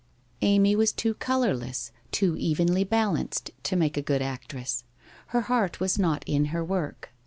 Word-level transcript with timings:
Amy 0.41 0.75
was 0.75 0.91
too 0.91 1.13
colourless, 1.13 1.91
too 2.11 2.35
evenly 2.35 2.83
balanced, 2.83 3.51
to 3.61 3.75
make 3.75 3.95
a 3.95 4.01
good 4.01 4.19
actress. 4.23 4.83
Her 5.27 5.41
heart 5.41 5.79
was 5.79 5.99
not 5.99 6.23
in 6.25 6.45
her 6.45 6.65
work. 6.65 7.11